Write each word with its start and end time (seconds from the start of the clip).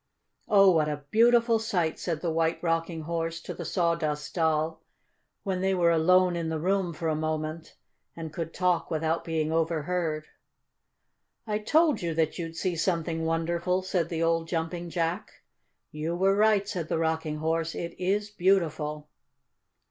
"Oh, 0.47 0.71
what 0.71 0.89
a 0.89 1.03
beautiful 1.11 1.59
sight!" 1.59 1.99
said 1.99 2.21
the 2.21 2.31
White 2.31 2.57
Rocking 2.63 3.01
Horse 3.01 3.39
to 3.41 3.53
the 3.53 3.63
Sawdust 3.63 4.33
Doll, 4.33 4.81
when 5.43 5.61
they 5.61 5.75
were 5.75 5.91
alone 5.91 6.35
in 6.35 6.49
the 6.49 6.57
room 6.57 6.91
for 6.91 7.07
a 7.07 7.13
moment 7.15 7.75
and 8.15 8.33
could 8.33 8.51
talk 8.51 8.89
without 8.89 9.23
being 9.23 9.51
overheard. 9.51 10.25
"I 11.45 11.59
told 11.59 12.01
you 12.01 12.15
that 12.15 12.39
you'd 12.39 12.55
see 12.55 12.75
something 12.75 13.25
wonderful," 13.27 13.83
said 13.83 14.09
the 14.09 14.23
old 14.23 14.47
Jumping 14.47 14.89
Jack. 14.89 15.33
"You 15.91 16.15
were 16.15 16.35
right," 16.35 16.67
said 16.67 16.87
the 16.87 16.97
Rocking 16.97 17.37
Horse. 17.37 17.75
"It 17.75 17.93
is 17.99 18.31
beautiful!" 18.31 19.07